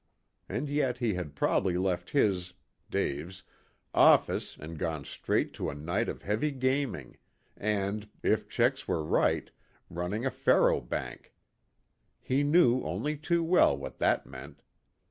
And 0.49 0.67
yet 0.67 0.97
he 0.97 1.13
had 1.13 1.35
probably 1.35 1.77
left 1.77 2.09
his 2.09 2.53
(Dave's) 2.89 3.43
office 3.93 4.57
and 4.57 4.79
gone 4.79 5.05
straight 5.05 5.53
to 5.53 5.69
a 5.69 5.75
night 5.75 6.09
of 6.09 6.23
heavy 6.23 6.49
gaming, 6.49 7.19
and, 7.55 8.09
if 8.23 8.49
Checks 8.49 8.87
were 8.87 9.03
right, 9.03 9.51
running 9.91 10.25
a 10.25 10.31
faro 10.31 10.81
bank. 10.81 11.35
He 12.19 12.41
knew 12.41 12.81
only 12.81 13.15
too 13.15 13.43
well 13.43 13.77
what 13.77 13.99
that 13.99 14.25
meant. 14.25 14.63